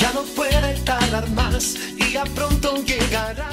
[0.00, 3.50] Ya no puede tardar más y ya pronto llegará.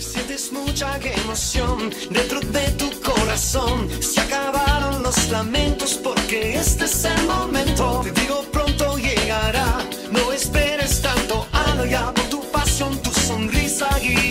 [0.00, 3.88] Sientes mucha emoción dentro de tu corazón.
[4.00, 8.00] Se acabaron los lamentos porque este es el momento.
[8.02, 9.78] Te digo pronto llegará.
[10.10, 14.21] No esperes tanto, hazlo por tu pasión, tu sonrisa y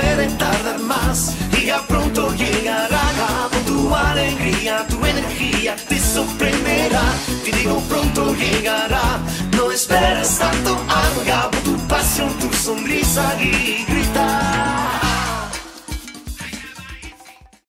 [0.00, 3.48] puede tardar más y ya pronto llegará.
[3.50, 7.02] Con tu alegría, tu energía te sorprenderá.
[7.44, 9.18] Te digo pronto llegará.
[9.56, 10.78] No esperes tanto,
[11.50, 13.97] por tu pasión, tu sonrisa y.